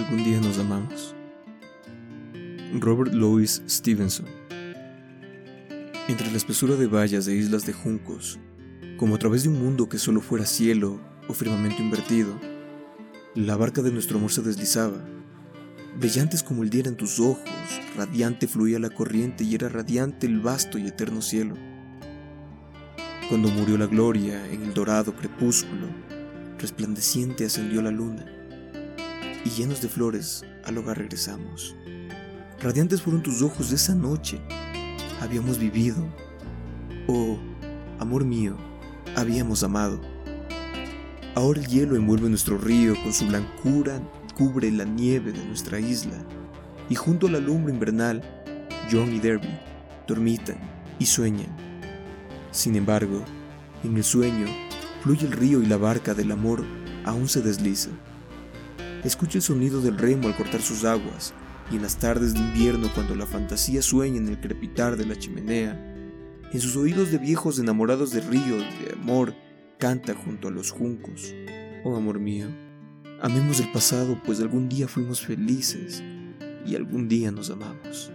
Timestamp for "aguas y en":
60.84-61.82